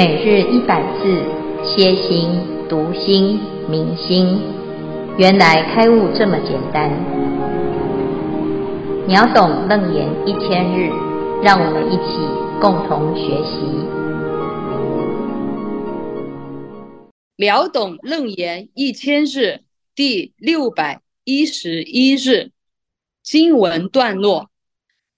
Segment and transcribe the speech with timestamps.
[0.00, 1.22] 每日一百字，
[1.62, 2.30] 歇心、
[2.70, 4.40] 读心、明心，
[5.18, 6.90] 原来开悟这么简单。
[9.06, 10.88] 秒懂楞严一千日，
[11.42, 12.16] 让我们一起
[12.62, 13.60] 共同学习。
[17.36, 19.60] 秒懂楞严一千日
[19.94, 22.52] 第六百一十一日
[23.22, 24.48] 经文段落：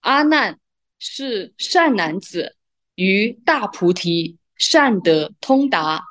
[0.01, 0.59] 阿难
[0.99, 2.57] 是善男子，
[2.97, 4.39] 于大菩提。
[4.63, 6.05] 善得通达，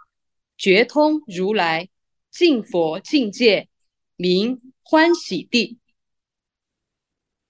[0.57, 1.87] 觉通如来
[2.29, 3.69] 净佛境界，
[4.17, 5.77] 名欢喜地。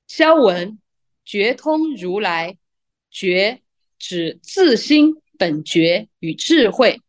[0.08, 0.78] 消文
[1.26, 2.58] 觉通如来，
[3.10, 3.62] 觉
[3.98, 7.02] 指自心本觉与智慧。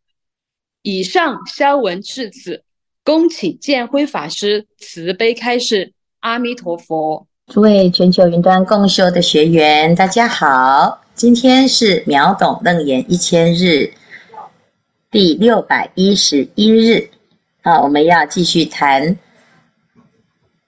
[0.81, 2.63] 以上消文至此，
[3.03, 5.93] 恭请见辉法师慈悲开示。
[6.21, 7.27] 阿弥陀佛。
[7.45, 11.02] 诸位全球云端共修的学员，大家好。
[11.15, 13.93] 今天是秒懂楞严一千日
[15.11, 17.11] 第六百一十一日，
[17.61, 19.19] 啊，我们要继续谈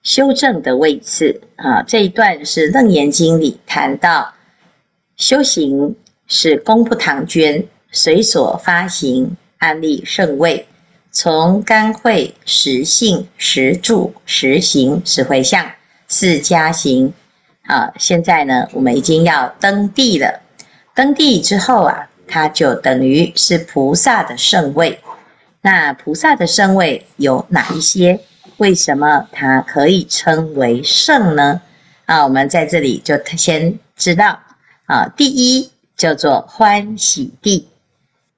[0.04, 1.82] 修正的位次啊。
[1.82, 4.34] 这一段是楞严经里谈到
[5.16, 5.96] 修行
[6.28, 10.68] 是功不唐捐，随所发行，安立圣位，
[11.10, 15.72] 从干慧、实性、实住、实行、实回向
[16.06, 17.12] 四加行。
[17.66, 20.40] 啊，现在呢，我们已经要登地了。
[20.94, 24.98] 登地之后啊，它就等于是菩萨的圣位。
[25.60, 28.20] 那菩萨的圣位有哪一些？
[28.58, 31.60] 为什么它可以称为圣呢？
[32.06, 34.38] 啊，我们在这里就先知道
[34.86, 37.68] 啊，第一叫做欢喜地，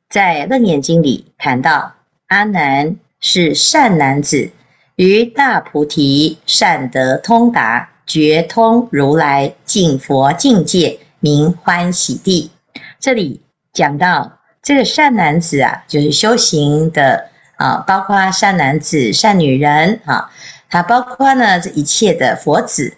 [0.08, 1.92] 在《楞严经》里谈到，
[2.28, 4.50] 阿难是善男子，
[4.96, 7.90] 于大菩提善得通达。
[8.08, 12.50] 觉通如来净佛境界，名欢喜地。
[12.98, 13.42] 这里
[13.74, 17.26] 讲到这个善男子啊，就是修行的
[17.58, 20.30] 啊，包括善男子、善女人啊，
[20.70, 22.94] 它包括呢这一切的佛子，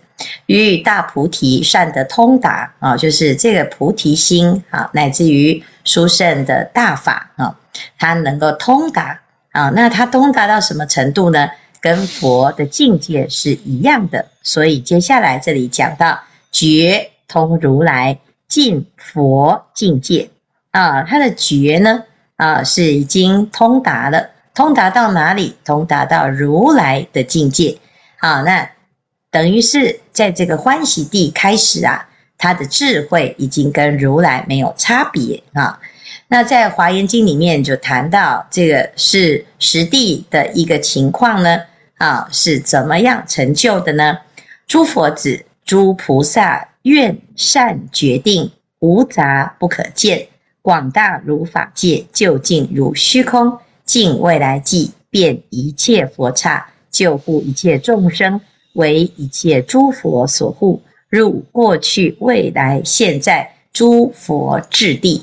[0.47, 7.57] 与大菩提善的通达啊，就是这个菩提心啊，乃至于殊胜的大法啊，
[7.99, 9.71] 它能够通达啊。
[9.71, 11.49] 那它通达到什么程度呢？
[11.81, 16.21] 跟佛的境界是一样的，所以接下来这里讲到
[16.53, 18.19] 觉通如来
[18.49, 20.29] 进佛境界
[20.73, 22.03] 啊，他的觉呢
[22.37, 25.57] 啊是已经通达了，通达到哪里？
[25.65, 27.79] 通达到如来的境界
[28.19, 28.71] 啊，那
[29.31, 35.81] 等于是在这个欢喜地开始啊，他的智慧已经跟如来没有差别啊。
[36.29, 41.59] 那在华严经里面就谈到这个是实地的一个情况呢。
[42.01, 44.17] 啊，是怎么样成就的呢？
[44.67, 50.27] 诸佛子、诸菩萨愿善决定，无杂不可见，
[50.63, 58.41] 广大如法界，究竟如虚空，尽未来际，遍一切佛刹，救护一切众生，
[58.73, 65.23] 为一切诸佛所护，入过去、未来、现在诸佛智地。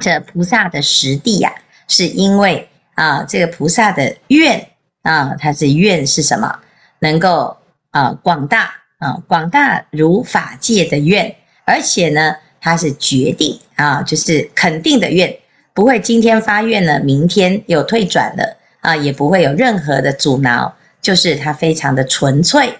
[0.00, 1.52] 这菩萨的实地呀、
[1.88, 4.68] 是因为啊，这个菩萨的愿。
[5.02, 6.58] 啊，它是愿是什么？
[7.00, 7.56] 能够
[7.90, 15.36] 啊广大啊广大如法界的愿，而且呢，它是决定啊，就是肯定的愿，
[15.74, 22.72] 不会今天发愿了，明天又退转了啊，也不会有任何的阻挠，就是它非常的纯粹，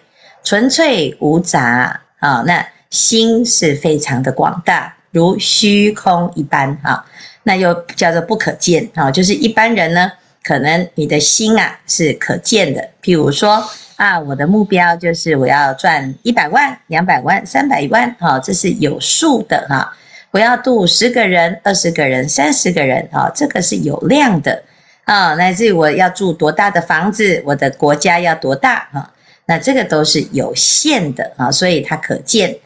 [0.45, 2.45] 纯粹无杂啊。
[2.47, 7.05] 那心是非常的广大，如虚空一般啊，
[7.43, 10.13] 那又叫做不可见啊，就是一般人呢。
[10.45, 13.65] 可能你的心啊是可见的，譬如说
[13.97, 19.97] 啊，我的目标就是我要赚一百万、两百万、三百万，哈，这是有数的哈。
[20.33, 24.63] 我要度十个人、二十个人、三十个人，哈，这个是有量的
[25.05, 25.35] 啊。
[25.35, 29.13] 乃至于我要住多大的房子，我的国家要多大哈，
[29.47, 32.57] 那这个都是有限的啊，所以它可见。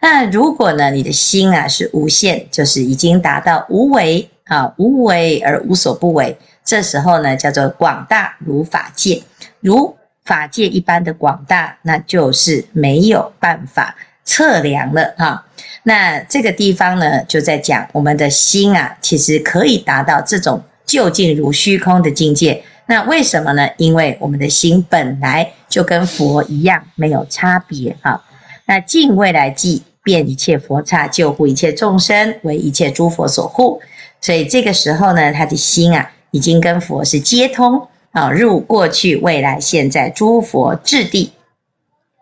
[0.00, 6.38] 那如果呢，你的心啊是无限，就是已经达到无为啊，无为而无所不为。
[6.68, 9.22] 这时候呢，叫做广大如法界，
[9.60, 15.46] 如法界一般的广大，那就是没有办法测量了哈。
[15.84, 22.62] 那这个地方呢，就在讲我们的心啊，其实可以达到这种究竟如虚空的境界。
[22.84, 23.66] 那为什么呢？
[23.78, 28.22] 因为我们的心本来就跟佛一样，没有差别哈。
[28.66, 33.80] 那尽未来际，遍一切佛刹，救护一切众生，为一切诸佛所护。
[34.20, 36.10] 所以这个时候呢，他的心啊。
[36.30, 41.32] 已经跟佛是接通啊，入过去、未来、现在诸佛智地。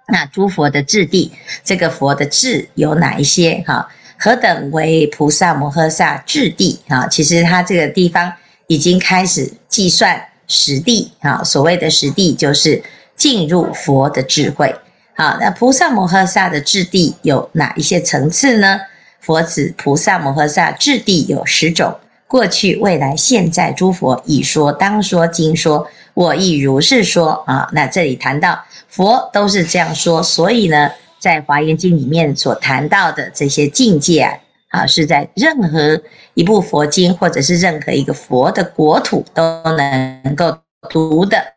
[0.09, 1.33] 那诸佛的智地，
[1.65, 3.65] 这个佛的智有哪一些？
[3.67, 7.07] 哈，何等为菩萨摩诃萨智地啊？
[7.09, 8.33] 其实他这个地方
[8.69, 11.43] 已经开始计算实地啊。
[11.43, 12.81] 所谓的实地，就是
[13.17, 14.73] 进入佛的智慧。
[15.17, 18.79] 好，那菩萨摩诃萨的智地有哪一些层次呢？
[19.19, 21.93] 佛子菩萨摩诃萨智地有十种，
[22.27, 27.69] 过去、未来、现在诸佛已说、当说、今说，我亦如是说啊。
[27.73, 30.91] 那这里谈到佛都是这样说，所以呢。
[31.19, 34.39] 在《华严经》里面所谈到的这些境界啊，
[34.69, 36.01] 啊，是在任何
[36.35, 39.43] 一部佛经或者是任何一个佛的国土都
[39.77, 40.57] 能够
[40.91, 41.55] 读的，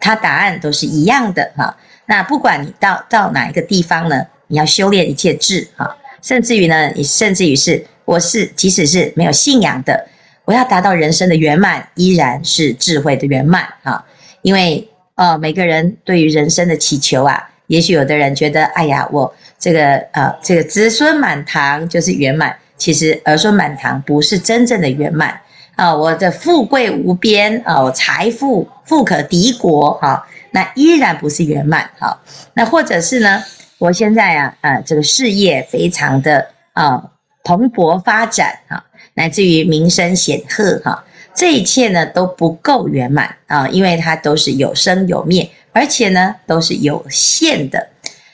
[0.00, 1.76] 它答案都是一样的哈。
[2.06, 10.06] 那不管你到到哪一个地方呢，你要修炼一切智哈，甚至于呢，你甚至于是我是即使是没有信仰的，
[10.44, 14.04] 我要达到人生的圆满，依然是智慧的圆满哈。
[14.42, 17.48] 因为呃，每个人对于人生的祈求啊。
[17.66, 22.56] 也许有的人觉得，哎呀，我这个呃，这个子孙满堂就是圆满。
[22.76, 25.38] 其实儿孙满堂不是真正的圆满
[25.76, 25.94] 啊！
[25.94, 32.18] 我的富贵无边啊，我财富富可敌国哈，那依然不是圆满哈。
[32.54, 33.40] 那或者是呢，
[33.80, 37.02] 我现在啊啊，这个事业非常的啊
[37.42, 38.84] 蓬勃发展哈，
[39.14, 41.02] 乃至于名声显赫哈，
[41.34, 45.50] 这一切呢都不够圆满啊，因为它都是有生有灭。
[45.72, 47.88] 而且呢，都是有限的。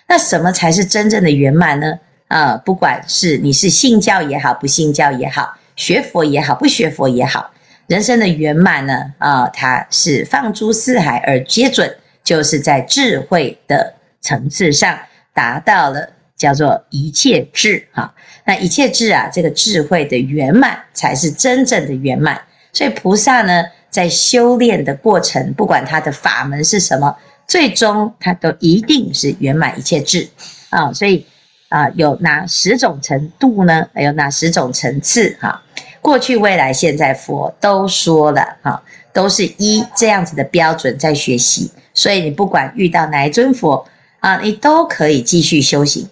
[0.08, 1.98] 那什么才是真正的圆满呢？
[2.28, 7.50] 啊、不管是你是信教也好，不信教也好，学佛也好，不学佛也好，
[7.87, 11.94] 人生的圆满呢，啊、它是放诸四海而皆准，
[12.25, 14.98] 就是在智慧的层次上
[15.37, 18.15] 达到了，叫做一切智哈。
[18.47, 22.41] 那一切智啊，这个智慧的圆满才是真正的圆满。
[22.73, 27.15] 所以菩萨呢，在修炼的过程，不管他的法门是什么。
[27.49, 30.29] 最终，它都一定是圆满一切智
[30.69, 30.93] 啊！
[30.93, 31.25] 所以
[31.69, 33.89] 啊，有哪十种程度呢？
[33.94, 35.37] 有哪十种层次？
[35.41, 35.62] 哈，
[36.00, 38.82] 过去、未来、现在，佛都说了哈，
[39.12, 41.71] 都是依这样子的标准在学习。
[41.94, 43.87] 所以你不管遇到哪一尊佛
[44.26, 46.08] 啊，你都可以继续修行。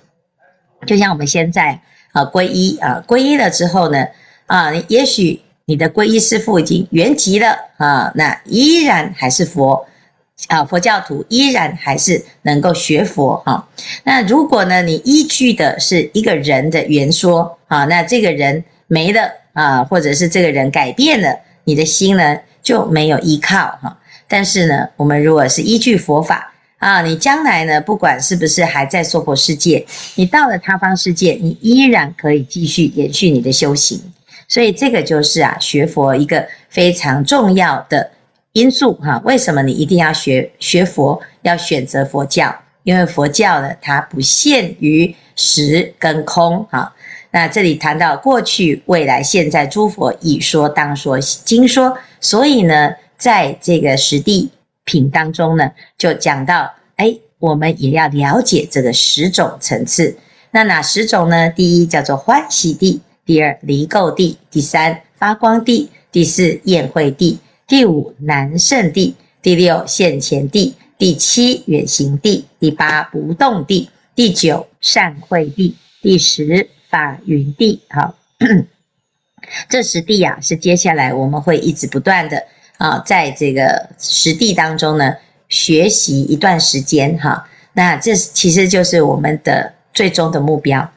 [0.86, 1.80] 就像我们现在
[2.12, 4.06] 啊，皈依啊，皈依了之后呢，
[4.46, 9.84] 啊，也许你的皈依师父已经圆寂了啊，那依然还是佛。
[10.48, 13.68] 啊，佛教徒依然还是能够学佛哈。
[14.04, 23.98] 那如果呢，你依据的是一个人的圆说啊，那这个人没了啊，或者是这个人改变了，你的心呢就没有依靠哈。
[24.28, 26.52] 但是呢，我们如果是依据佛法
[26.84, 29.82] 啊，你将来呢，不管是不是还在娑婆世界，
[30.16, 33.98] 你到了他方世界，你依然可以继续延续你的修行。
[34.48, 38.10] 所以这个就是啊，学佛一个非常重要的。
[38.52, 42.54] 因素哈，为什么你一定要学学佛，要选择佛教？
[42.82, 46.94] 因为佛教呢，它不限于实跟空哈。
[47.30, 54.50] 那这里谈到过去、未来、现在，诸佛已说、当说、今说，所以呢，在这个实地
[54.84, 60.16] 品当中呢，就讲到，哎，我们也要了解这个十种层次。
[60.50, 61.50] 那哪十种呢？
[61.50, 67.40] 第一叫做欢喜地，第二离垢地，第三发光地，第四宴会地。
[67.66, 77.80] 第五难胜地，第六现前地，第七远行地，第八不动地，第九善会地，第十法云地。
[77.88, 78.14] 好，
[79.68, 82.44] 这十地啊，是接下来我们会一直不断的
[82.78, 85.14] 啊，在这个实地当中呢，
[85.48, 87.48] 学习一段时间哈。
[87.72, 90.90] 那这其实就是我们的最终的目标。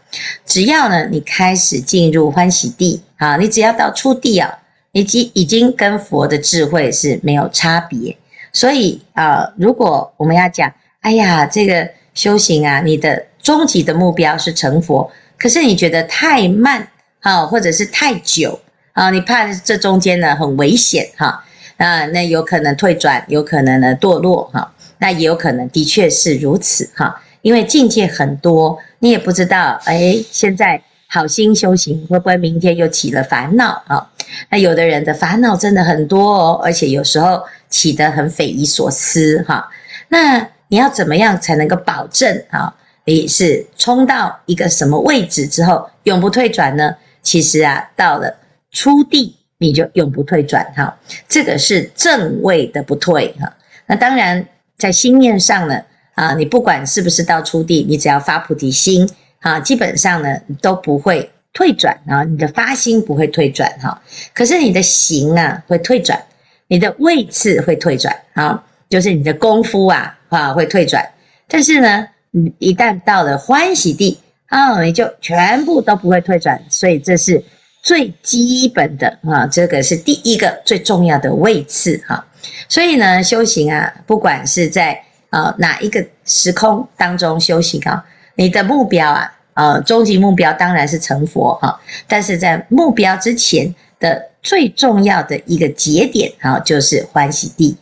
[0.46, 4.60] 只要呢，你开始进入欢喜地啊，你只要到初地啊。
[4.94, 5.02] 已
[5.36, 8.18] 已经跟佛的智慧是没有差别，
[8.52, 16.88] 所以啊、如果我们要讲，哎呀，这个修行啊，你的终极的目标是成佛，可是你觉得太慢
[17.20, 18.60] 啊，或者是太久
[18.94, 21.46] 啊，你怕这中间呢很危险哈，
[21.78, 30.82] 啊那有可能退转，有可能呢堕落哈，那也有可能的确是如此哈，因为境界很多，你也不知道，哎，现在。
[31.10, 34.12] 好心修行，会不会明天又起了烦恼啊？
[34.50, 39.70] 那有的人的烦恼真的很多哦，而且有时候起得很匪夷所思哈。
[40.10, 42.76] 那你要怎么样才能够保证啊？
[43.06, 46.94] 你是冲到一个什么位置之后永不退转呢？
[47.22, 48.36] 其实啊，到了
[48.72, 50.98] 初地你就永不退转哈。
[51.28, 53.52] 这个是正位的不退哈。
[53.86, 54.46] 那当然
[54.78, 55.82] 在心念上呢
[56.16, 59.10] 啊，你不管是不是到初地，你只要发菩提心。
[59.40, 64.02] 啊，基本上呢都不会退转啊，你的发心不会退转哈，
[64.34, 66.20] 可是你的行啊会退转，
[66.68, 71.08] 你的位次会退转啊，就是你的功夫啊啊会退转。
[71.48, 76.60] 但是呢，你一旦到了欢喜地啊，你就全部都不会退转。
[76.68, 77.42] 所以这是
[77.88, 82.28] 最基本的啊，这个是第一个最重要的位次哈。
[82.68, 88.04] 所以呢，修行啊，不管是在啊哪一个时空当中修行啊，
[88.36, 91.80] 你的目标啊，呃，终极目标当然是成佛哈。
[92.10, 97.78] 但是在目标之前的最重要的一个节点啊，就是欢喜地。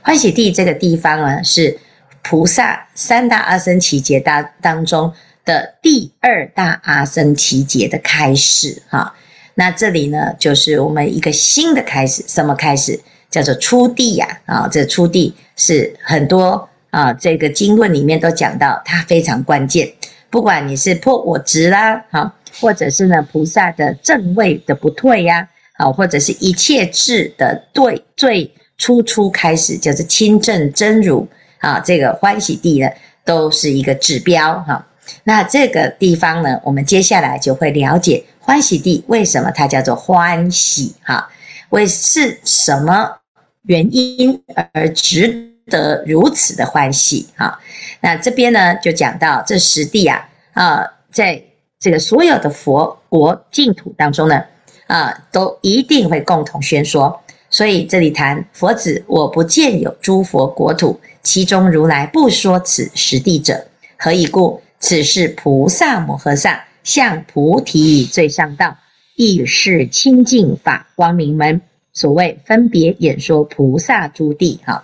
[0.00, 1.78] 欢喜地这个地方呢，是
[2.22, 5.12] 菩萨三大阿僧只劫当当中
[5.44, 9.14] 的第二大阿僧只劫的开始哈。
[9.54, 12.98] 那这里呢，就是我们一个新的开始，什么开始？
[13.30, 19.90] 叫做初地呀，啊，这初地是很多啊，这个经论里面都讲到，它非常关键。
[20.28, 22.30] 不管你是破我执啦，好，
[22.60, 31.26] 或者是呢菩萨的正位的不退呀，啊，或者是一切智的对最初初开始，就是亲证真如
[31.60, 32.88] 啊，这个欢喜地呢，
[33.24, 34.86] 都是一个指标哈。
[35.24, 41.30] 那这个地方呢，我们接下来就会了解欢喜地为什么它叫做欢喜哈，
[41.70, 43.18] 为是什么？
[43.66, 44.42] 原因
[44.72, 47.60] 而值得如此的欢喜哈，
[48.00, 51.40] 那这边呢就讲到这十地啊啊，在
[51.78, 54.42] 这个所有的佛国净土当中呢
[54.88, 57.20] 啊，都一定会共同宣说。
[57.50, 63.64] 所以这里谈佛子，我不见有诸佛国土，其中如来不说此十地者，
[63.96, 64.60] 何以故？
[64.82, 68.76] 此是菩萨摩诃萨向菩提最上道，
[69.14, 71.62] 亦是清净法光明门。
[71.92, 74.82] 所谓分别演说菩萨诸地，哈，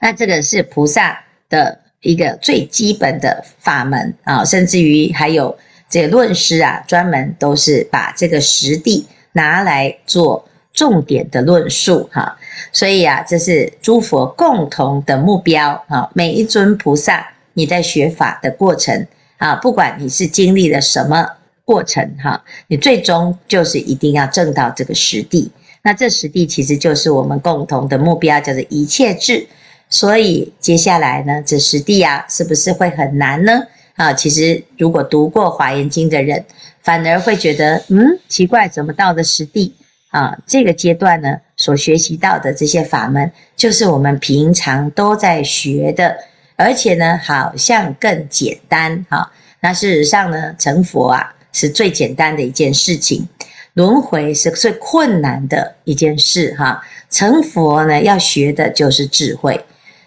[0.00, 5.56] 那这个是菩萨的一个最基本的法门啊，甚至于还有
[5.90, 12.38] 这论师啊，专门都是把这个实地拿来做重点的论述，哈，
[12.72, 16.08] 所以啊，这是诸佛共同的目标啊。
[16.14, 19.04] 每一尊菩萨，你在学法的过程
[19.38, 21.28] 啊，不管你是经历了什么
[21.64, 25.50] 过程，哈，你最终就是一定要证到这个实地。
[25.82, 29.44] 那这实地其实就是我们共同的目标，叫做一切智。
[29.90, 33.60] 所以接下来呢，这实地啊，是不是会很难呢？
[33.96, 36.44] 啊，其实如果读过《华严经》的人，
[36.82, 39.74] 反而会觉得，嗯，奇怪，怎么到了实地
[40.10, 40.38] 啊？
[40.46, 46.16] 这个阶段呢，所学习到的这些法门，就是我们平常都在学的，
[46.58, 49.06] 而且呢，好像更简单。
[49.08, 53.26] 哈，那事实上呢，成佛啊，是最简单的一件事情。
[53.74, 59.64] 轮回是最困难的一件事哈，成佛呢，要学的就是智慧。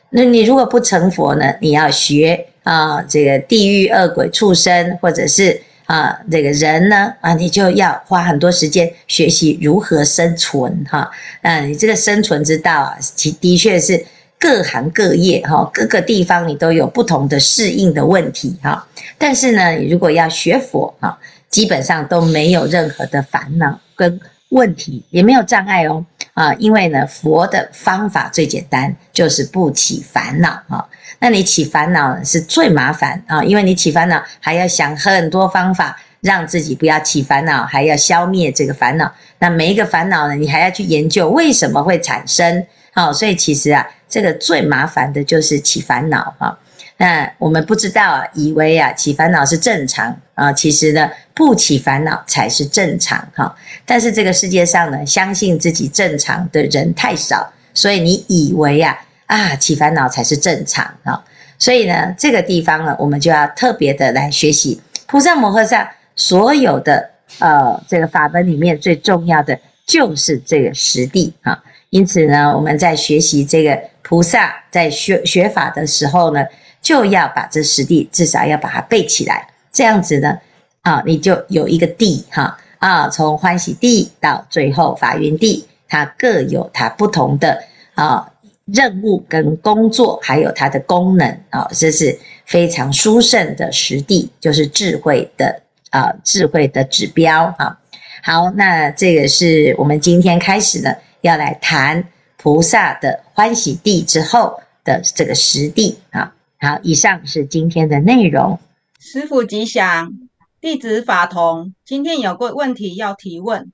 [0.09, 11.09] 那你如果不成佛呢，你要学啊这个地狱恶鬼畜生，或者是啊这个人呢啊，你就要花很多时间学习如何生存哈。
[11.41, 14.05] 啊，你这个生存之道啊，其的确是
[14.41, 18.85] 各行各业哈，各个地方你都有不同的适应的问题哈。
[19.17, 21.17] 但是呢，你如果要学佛哈。
[21.51, 24.17] 基本上都没有任何的烦恼跟
[24.51, 26.05] 问题，也没有障碍哦。
[26.33, 30.87] 啊，因为呢，佛的方法最简单，就是不起烦恼啊。
[31.19, 39.13] 那你起烦恼，是最麻烦啊，因为你起烦恼还要想很多方法让自己不要起烦恼，还要消灭这个烦恼。
[39.39, 42.65] 那每一个烦恼呢，你还要去研究为什么会产生。
[42.93, 46.57] 好，所以其实啊，这个最麻烦的就是起烦恼啊。
[46.97, 53.55] 那我们不知道啊，以为啊起烦恼是正常啊，其实呢不起烦恼才是正常哈。
[53.85, 61.23] 但是这个世界上呢，相信自己正常的人太少，所以你以为啊啊起烦恼才是正常啊。
[61.57, 69.57] 所以呢，这个地方呢，我们就要特别的来学习菩萨摩诃萨所有的呃这个法门里面最重要的
[69.87, 71.63] 就是这个实地哈。
[71.91, 76.43] 因此呢，我们在学习这个菩萨在学学法的时候呢。
[76.81, 80.35] 就要把这十地至少要把它背起来，这样子呢，
[80.81, 88.27] 啊，你就有一个地哈啊，从欢喜地到最后法云地，它各有它不同的啊
[88.65, 97.77] 任务跟工作，还有它的功能啊，这是非常殊胜的十地，就是智慧的啊智慧的指标啊。
[98.23, 100.91] 好，那这个是我们今天开始呢
[101.21, 106.35] 要来谈菩萨的欢喜地之后的这个实地啊。
[106.59, 108.59] 好，以上是今天的内容。
[108.99, 110.11] 师父吉祥，
[110.59, 113.71] 弟子法同，今天有个问题要提问，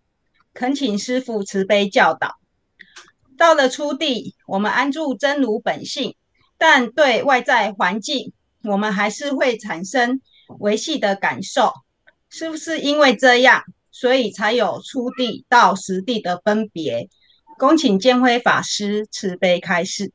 [0.53, 2.35] 恳请师父慈悲教导。
[3.37, 6.15] 到了初地，我们安住真如本性，
[6.57, 8.31] 但对外在环境，
[8.63, 10.21] 我们还是会产生
[10.59, 11.73] 维系的感受，
[12.29, 17.09] 是不是因为这样，所以才有初地到实地的分别？
[17.57, 20.11] 恭请建辉法师慈悲开示。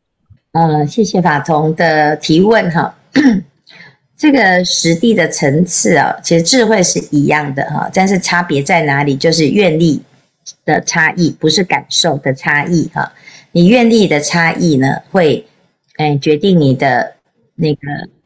[0.53, 2.95] 呃，谢谢法同的提问哈。
[4.17, 9.17] 这个实地的层次啊，其实智慧是一样的哈，但是差别在哪里？
[9.17, 10.01] 就是愿力
[10.65, 13.13] 的差异，不是感受的差异哈。
[13.51, 15.45] 你愿力的差异呢，会
[15.99, 17.15] 诶决定你的
[17.57, 17.81] 那个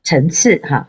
[0.05, 0.87] 层次哈。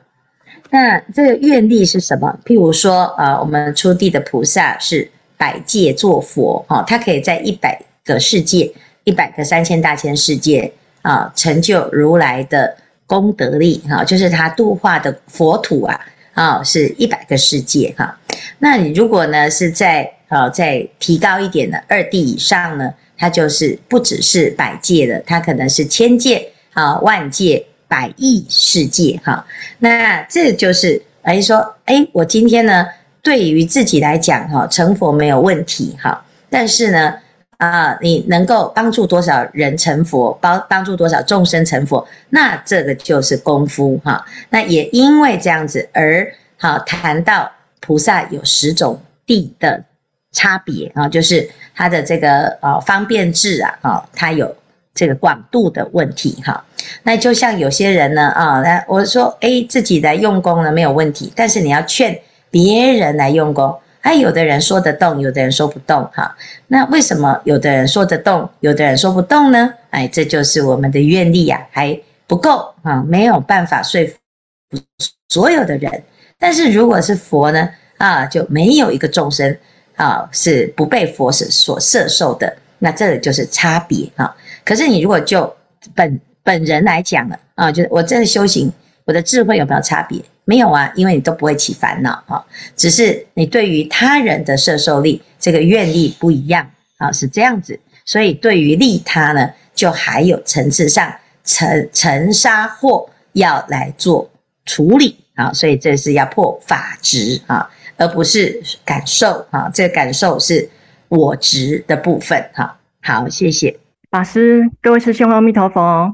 [0.69, 2.37] 那这个愿力是什么？
[2.43, 8.71] 譬如说啊，我们初地的菩萨是百界作佛哈，他可以在一百个世界、
[9.03, 10.71] 一百个三千大千世界
[11.03, 12.75] 啊，成就如来的。
[13.09, 15.97] 功德力哈，就是他度化的佛土啊，
[16.33, 18.19] 啊，是一百个世界哈。
[18.59, 29.47] 那你如果呢是在啊再提高一点的二地以上呢，它就是不只是百界的，它可能是千界啊、万界、百亿世界哈。
[29.79, 32.85] 那这就是哎说，哎，我今天呢
[33.23, 37.13] 对于自己来讲哈，成佛没有问题哈，但是呢。
[37.57, 44.23] 啊，你能够帮助多少人成佛，帮帮助多少众生成佛，那这个就是功夫哈。
[44.49, 49.83] 那也因为这样子而好谈到菩萨有十种地的
[50.31, 54.55] 差别啊，就是他的这个呃方便智啊，啊，他有
[54.93, 56.63] 这个广度的问题哈。
[57.01, 62.19] 那就像有些人呢啊，那我说诶，自己来用功呢没有问题，但是你要劝
[62.51, 63.75] 别人来用功。
[64.07, 66.33] 哎，有的人说得动，有的人说不动，哈。
[66.67, 69.73] 那为什么有的人说得动，有的人说不动呢？
[69.89, 74.79] 哎，这就是我们的愿力呀，还不够啊，没有办法说服
[75.27, 75.91] 所有的人。
[76.39, 79.57] 但是如果是佛呢，啊，就没有一个众生
[79.97, 82.55] 啊是不被佛所所摄受的。
[82.79, 84.33] 那这就是差别啊。
[84.63, 85.53] 可是你如果就
[85.93, 88.71] 本本人来讲了啊，就是我这个修行，
[89.03, 90.17] 我的智慧有没有差别？
[90.47, 92.41] 没有啊，因为你都不会起烦恼啊，
[92.77, 96.65] 只是你对于他人的摄受力，这个愿力不一样
[96.99, 97.77] 啊，是这样子。
[98.05, 101.13] 所以对于利他呢，就还有层次上
[101.43, 104.31] 尘尘沙惑要来做
[104.63, 110.69] 处理啊，所以这是要破法执啊，而不是感受啊，这个感受是
[111.09, 112.79] 我执的部分哈。
[113.01, 113.77] 好，谢谢
[114.09, 116.13] 法师，各位师兄，阿弥陀佛。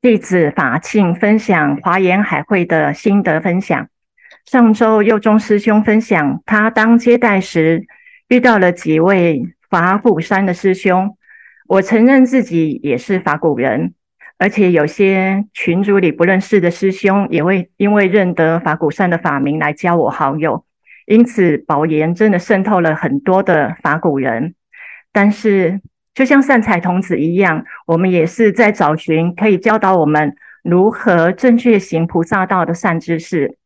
[0.00, 3.88] 弟子法庆分享华严海会的心得分享。
[4.46, 7.84] 上周佑中师兄分享，他当接待时
[8.28, 11.16] 遇到了几位法鼓山的师兄。
[11.66, 13.92] 我承认自己也是法鼓人，
[14.38, 20.64] 而且有些群组里不认识的师兄也会因为认得法鼓山的法名来加我好友。
[21.06, 24.54] 因此，宝岩真的渗透了很多的法鼓人，
[25.12, 25.80] 但是。
[26.18, 33.56] 就像善财童子一样，我们也是在找寻可以教导我们如何正确行菩萨道的善知识。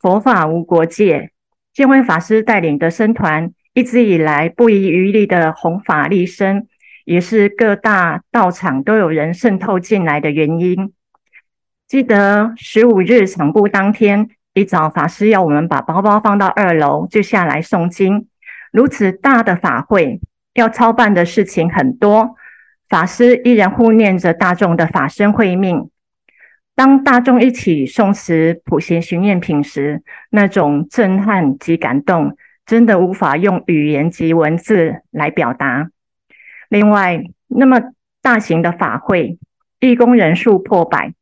[0.00, 1.32] 佛法无国界，
[1.74, 6.66] 建辉法师带领的僧团一直以来不遗余力的弘法利生，
[7.04, 10.94] 也是各大道场都有人渗透进来的原因。
[11.86, 18.28] 记得十五日场布当天一早，法师要我们把包包放到二楼，就下来诵经。
[18.72, 20.22] 如此大的法会。
[20.58, 22.34] 要操办的事情很多，
[22.88, 25.88] 法师依然护念着大众的法身慧命。
[26.74, 35.90] 当大众一起诵持普贤行愿品时，那种震撼及感动，真的无法用语言及文字来表达。
[36.68, 37.80] 另外，那么
[38.20, 39.38] 大型的法会，
[39.78, 41.14] 义工人数破百，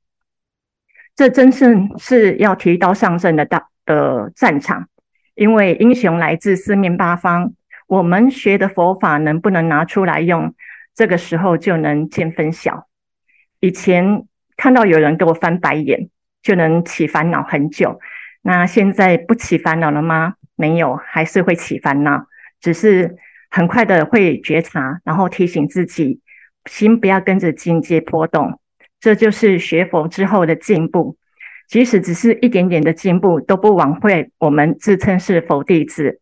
[1.15, 4.89] 这真正是要提刀上阵的大的战场，
[5.35, 7.53] 因为英雄来自四面八方。
[7.87, 10.55] 我们学的佛法能不能拿出来用？
[10.95, 12.89] 这个时候就能见分晓。
[13.61, 14.25] 以前
[14.57, 16.09] 看到有人给我翻白眼，
[16.43, 18.01] 就能起烦恼很久。
[18.43, 20.35] 那现在不起烦恼了吗？
[20.57, 22.27] 没有，还是会起烦恼，
[22.61, 23.17] 只是
[23.51, 26.21] 很快的会觉察，然后提醒自己，
[26.65, 28.59] 心不要跟着境界波动。
[28.99, 31.17] 这就是学佛之后的进步。
[31.69, 36.21] 即使只是一点点的进步，都不枉费我们自称是佛弟子。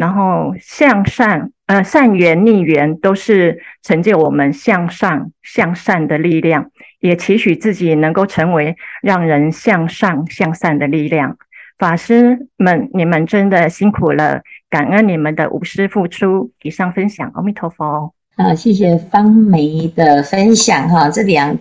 [0.00, 11.36] 然后向善，呃，善缘逆缘都是成就我们向上向善的力量，也期许自己能够成为让人向上向善的力量。
[11.76, 16.50] 法师们，你们真的辛苦了，感恩你们的无私付出。
[16.62, 18.14] 以上分享，阿弥陀佛。
[18.36, 21.58] 啊，谢谢芳梅的分享哈，这两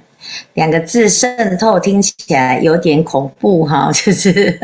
[0.54, 4.58] 两个字渗透听起来有点恐怖哈，就是。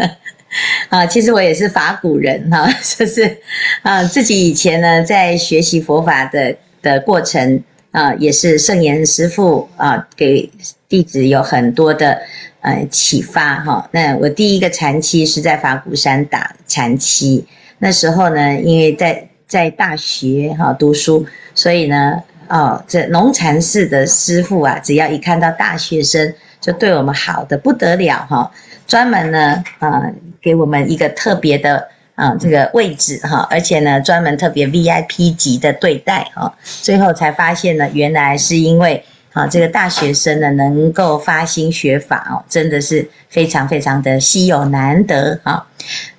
[0.89, 3.37] 啊，其实我也是法鼓人哈， 就是
[3.81, 10.49] 啊，自己以前呢在学习佛法的的过程啊，也是圣严师父啊给
[10.87, 12.21] 弟子有很多的
[12.61, 13.89] 呃启发哈。
[13.91, 17.43] 那我第一个禅期是在法鼓山打禅期，
[17.79, 26.33] 那时候呢，因为在在大学哈读书，所以呢，哦，这农禅寺的师父啊，只要一看到大学生。
[26.61, 28.51] 就对我们好的不得了哈，
[28.87, 30.03] 专门呢啊
[30.41, 39.03] 给我们一个特别的啊这个位置哈，而且呢专门特别 VIP 级的对待哈，最后才发现呢，原来是因为。
[39.35, 45.67] 啊，这个大学生呢，能够发心学法哦，真的是非常非常的稀有难得啊。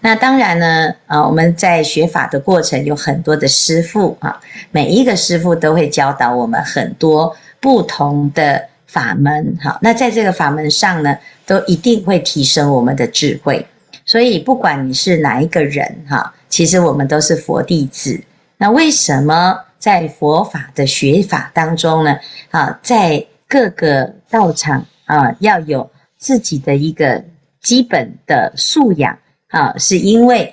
[0.01, 4.39] 那当然呢，啊，我们在学法的过程有很多的师傅啊，
[4.71, 9.57] 每一个师傅都会教导我们很多不同的法门。
[9.63, 13.67] 好，那在这个法门上呢，都一定会提升我们的智慧。
[14.05, 18.21] 所以，不管你是哪一个人哈，其实我们都是佛弟子。
[18.57, 19.59] 那为什么？
[19.79, 22.19] 在佛法的学法当中呢，
[22.51, 27.23] 啊，在各个道场啊，要有自己的一个
[27.61, 29.17] 基本的素养
[29.49, 30.53] 啊，是因为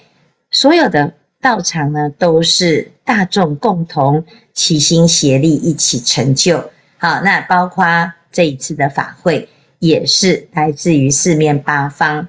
[0.52, 6.58] 所有的道场呢，都是大众共同齐心协力一起成就。
[7.00, 7.86] 好，那包括
[8.34, 9.48] 这一次的法会，
[9.80, 12.28] 也是来自于四面八方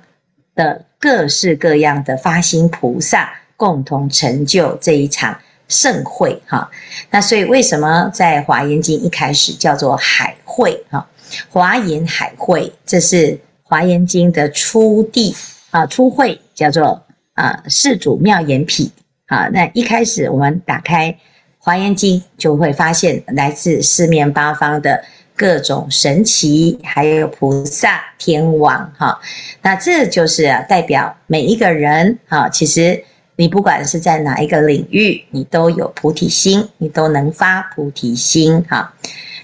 [0.54, 5.36] 的各式各样的发心菩萨共同成就这一场。
[5.66, 6.70] 盛会哈，
[7.10, 11.04] 那所以为什么在《华严经》一开始叫做海会哈？
[11.48, 13.28] 华严海会，这是
[13.62, 15.34] 《华严经》的初地
[15.70, 18.92] 啊，初会叫做啊世主妙严毗
[19.24, 19.48] 啊。
[19.48, 21.10] 那一开始我们打开
[21.56, 25.02] 《华严经》，就会发现来自四面八方的
[25.36, 29.20] 各种神奇，还有菩萨、天王哈。
[29.62, 33.04] 那这就是，代表每一个人啊，其实。
[33.36, 38.94] 你不管是在哪一个领域，你都有菩提心，你都能发菩提心哈。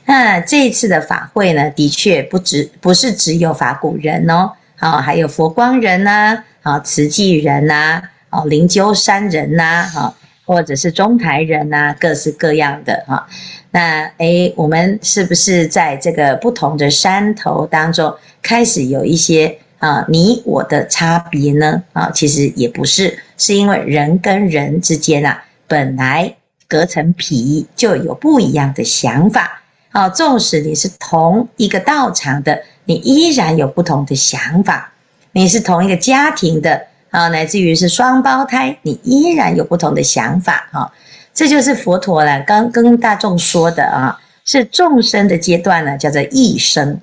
[0.05, 8.01] 那这一次的法会呢，的确不只不是只有法鼓人哦，啊，还有佛光人呐，啊，慈济人呐，
[8.31, 10.15] 哦，灵鹫山人呐，哈，
[10.51, 13.25] 或者是中台人呐，各式各样的哈。
[13.71, 19.57] 那诶，我们是不是在这个不同的山头当中，开始有一些？
[19.79, 21.81] 啊，你我的差别呢？
[21.93, 26.35] 啊，其实也不是，是因为人跟人之间啊，本来
[26.67, 29.63] 隔层皮就有不一样的想法。
[29.93, 34.93] 啊，纵使你是同一个道场的，你依然有不同的想法。
[35.31, 40.69] 你是同一个家庭的，啊，乃至于是双胞胎，你依然有不同的想法。
[40.73, 40.93] 哈，
[41.35, 47.01] 这就是佛陀呢，刚跟大众说的啊，是众生的阶段呢，叫做异生。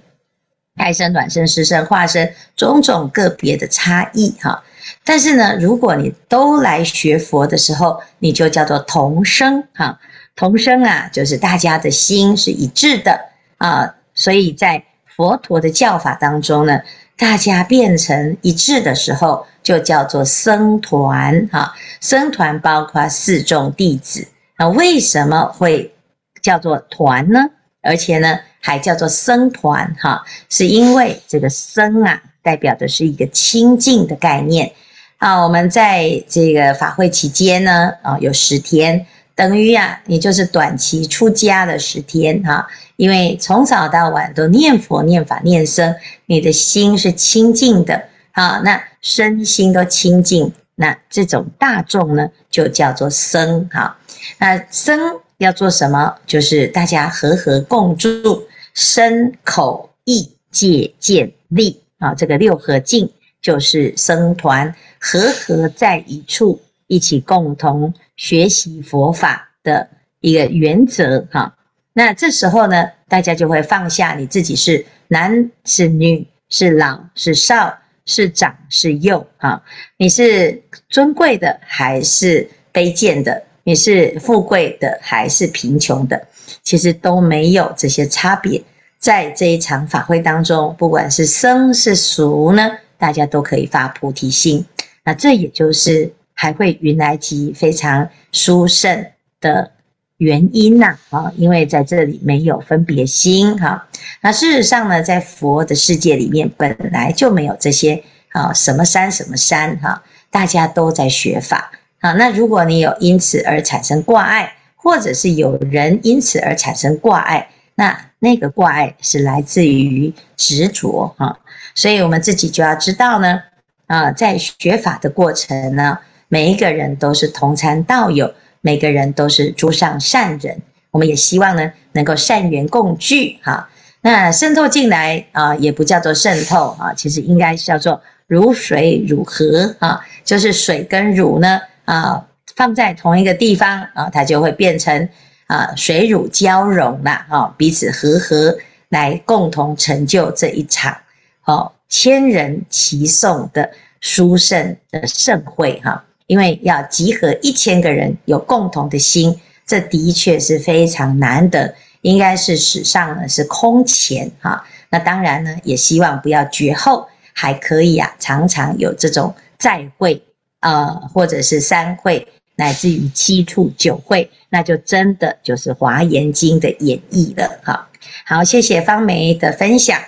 [0.75, 4.63] 胎生、卵生、湿生、化生，种种个别的差异哈。
[5.03, 9.99] 但是呢，如果你都来学佛的时候，你就叫做同生哈。
[10.35, 13.19] 同生啊，就是大家的心是一致的
[13.57, 13.95] 啊。
[14.13, 14.83] 所以在
[15.15, 16.79] 佛陀的教法当中呢，
[17.17, 21.73] 大家变成一致的时候，就叫做僧团哈。
[21.99, 24.27] 僧团包括四众弟子，
[24.59, 25.93] 那为什么会
[26.41, 27.39] 叫做团呢？
[27.81, 34.71] 而且呢，还叫做僧团哈，是因为这个僧啊，代表的是一个清净的概念。
[35.17, 42.67] 啊，我们在这个法会期间呢，啊，有十天，等于啊，你就是短期出家的十天哈。
[42.97, 45.95] 因为从早到晚都念佛、念法、念僧，
[46.25, 53.95] 你的心是清净的，啊，那身心都清净，那这种大众呢，就叫做僧哈。
[54.39, 54.99] 那僧
[55.37, 56.15] 要做什么？
[56.25, 58.47] 就是大家和和共住。
[58.73, 69.87] 身口意戒见力啊，这个六合敬就是僧团和合在一处，一起共同学习佛法的
[70.21, 71.53] 一个原则哈。
[71.93, 79.61] 那这时候呢，大家就会放下你自己是男是女，是老是少，是长是幼啊，
[79.97, 83.43] 你是尊贵的还是卑贱的？
[83.63, 86.27] 你是富贵的还是贫穷的？
[86.63, 88.63] 其实都没有这些差别，
[88.97, 94.65] 在这一场法会当中，不管是生是俗呢，大家都可以发菩提心。
[95.03, 99.07] 那这也就是还会云来集非常殊胜
[99.41, 99.71] 的
[100.17, 103.87] 原因呐，啊，因为在这里没有分别心哈。
[104.21, 111.71] 那事实上呢，在佛的世界里面本来就没有这些啊，什么山什么山哈，大家都在学法
[112.01, 112.13] 啊。
[112.13, 121.39] 那如果你有因此而产生挂碍，或者是有人因此而产生挂碍，那那个挂碍是来自于执着哈，
[121.73, 123.41] 所以我们自己就要知道呢，
[123.87, 130.61] 啊，在学法的过程呢，每一个人都是同参道友，每个人都是诸上善人，
[130.91, 133.69] 我们也希望呢，能够善缘共聚哈。
[134.01, 142.23] 那渗透进来啊，也不叫做渗透啊，其实应该叫做如水乳合啊，就是水跟乳呢啊。
[142.55, 145.07] 放在同一个地方啊，它就会变成
[145.45, 148.57] 啊水乳交融了啊，彼此和合
[148.89, 150.97] 来共同成就这一场
[151.45, 153.69] 哦，千人齐诵的
[154.01, 164.63] 殊胜的盛会哈，因为要集合一千个人有共同的心，这的确是非常难得，应该是史上呢是空前哈。
[164.89, 170.21] 那当然呢，也希望不要绝后，还可以啊，常常有这种再会、
[170.61, 177.89] 呃，或者是三会，乃至于七处九会，那就真的就是华严经的演绎了哈。
[178.25, 179.99] 好，谢谢方梅的分享。